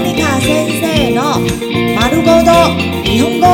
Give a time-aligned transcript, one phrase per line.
[0.00, 1.40] ニカ先生の
[1.96, 2.52] 丸ごと
[3.02, 3.46] 日本語。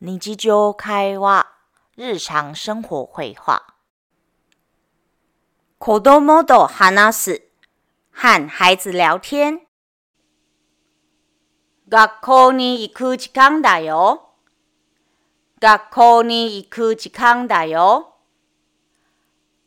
[0.00, 1.46] 日常会話、
[1.96, 3.62] 日常生活会話。
[5.78, 7.42] 子供と話す、
[8.12, 9.60] 和孩子聊天。
[11.88, 14.29] 学校に行く時間だよ。
[15.60, 18.14] 学校に行く時間だよ。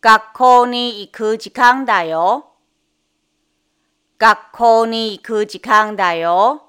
[0.02, 2.48] 学校に行く時間だよ。
[4.18, 6.64] 学校に行く時間だよ。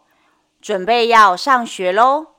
[0.61, 2.35] 準備要上學喽。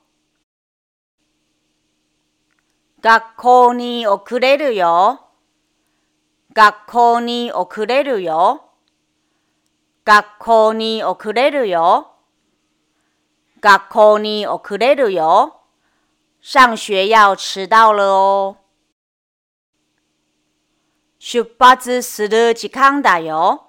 [3.01, 5.21] 学校に遅れるよ。
[6.53, 8.61] 学校に遅れるよ。
[10.05, 12.11] 学校に遅れるよ。
[13.59, 15.54] 学校に遅れるよ。
[16.44, 18.56] 上学要遲到了哦。
[21.18, 23.66] 出発する時間だよ。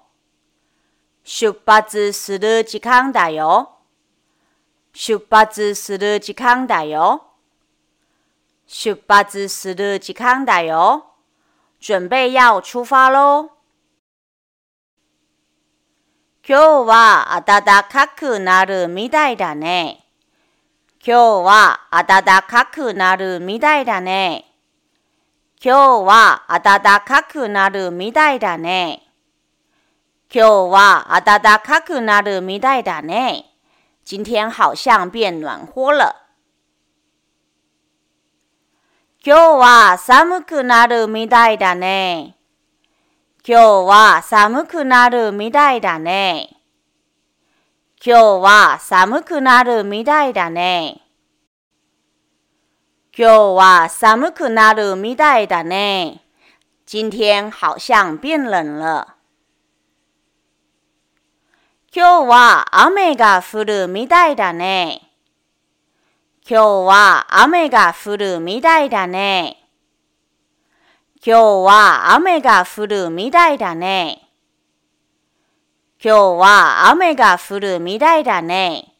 [1.22, 3.78] 出発する時間だよ。
[4.94, 7.26] 出発する時間だよ。
[8.66, 11.06] 出発する時間だよ。
[11.78, 13.50] 準備要出發喽。
[16.44, 20.04] 今日は暖かくなるみたいだね。
[21.07, 24.43] 今日は暖かくなるみたいだね。
[25.63, 29.03] 今日は暖かくなるみたいだね。
[30.29, 33.45] 今日は暖かくなるみたいだね。
[34.03, 36.13] 今天好像變暖和了。
[39.23, 42.35] 今日は寒くなるみたいだね。
[43.47, 46.56] 今日は寒くなるみたいだね。
[47.99, 51.01] 今日は寒くなるみたいだね。
[53.17, 56.21] 今日は寒くなるみたいだね。
[56.85, 59.07] 今天好像變冷了。
[61.91, 65.01] 今日は雨が降るみたいだね。
[66.47, 69.57] 今日は雨が降るみたいだね。
[71.25, 74.26] 今日は雨が降るみたいだね。
[75.99, 78.93] 今日は雨が降るみたいだね。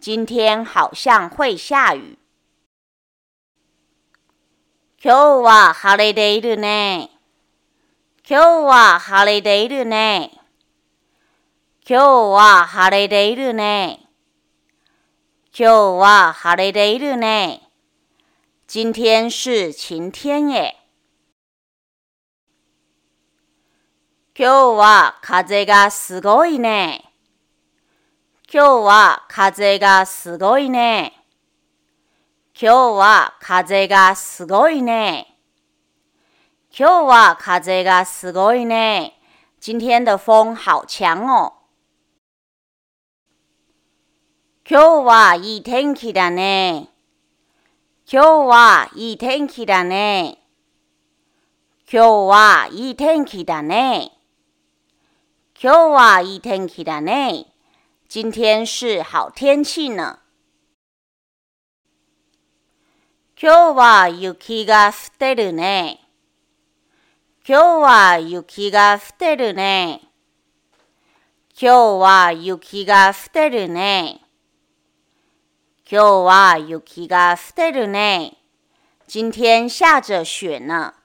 [0.00, 2.16] 今天好像会下雨。
[4.98, 7.10] 今日は晴れているね。
[8.26, 10.30] 今日は晴れているね。
[11.86, 14.08] 今日は晴れているね。
[15.54, 17.68] 今日は晴れているね。
[18.66, 20.81] 今天是晴天耶。
[24.34, 27.04] 今日は風がすごいね。
[28.50, 31.12] 今日は風がすごいね。
[32.58, 35.36] 今日は風がすごいね。
[36.74, 39.20] 今日は風がすごいね。
[39.60, 41.52] 今天的風好強哦。
[44.66, 46.88] 今日はいい天気だね。
[48.10, 50.38] 今日はいい天気だね。
[51.86, 54.21] 今日はいい天気だね。
[55.64, 57.46] 今日はいい天気だね。
[58.08, 60.18] 今天是好天氣呢。
[63.40, 66.00] 今日は雪が降ってるね。
[67.46, 70.00] 今日は雪が降ってるね。
[71.56, 74.20] 今日は雪が降ってるね。
[75.88, 78.36] 今日は雪が降ってるね。
[79.06, 81.01] 今天下着雪呢。